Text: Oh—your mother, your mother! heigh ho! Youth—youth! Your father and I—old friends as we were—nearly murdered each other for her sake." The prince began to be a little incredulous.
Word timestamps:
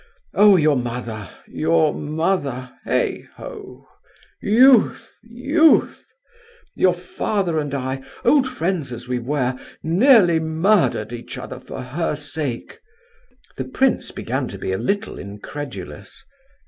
Oh—your 0.33 0.77
mother, 0.77 1.29
your 1.47 1.93
mother! 1.93 2.73
heigh 2.85 3.27
ho! 3.35 3.85
Youth—youth! 4.41 6.07
Your 6.73 6.93
father 6.95 7.59
and 7.59 7.71
I—old 7.75 8.47
friends 8.47 8.91
as 8.91 9.07
we 9.07 9.19
were—nearly 9.19 10.39
murdered 10.39 11.13
each 11.13 11.37
other 11.37 11.59
for 11.59 11.83
her 11.83 12.15
sake." 12.15 12.79
The 13.57 13.65
prince 13.65 14.09
began 14.09 14.47
to 14.47 14.57
be 14.57 14.71
a 14.71 14.79
little 14.79 15.19
incredulous. 15.19 16.23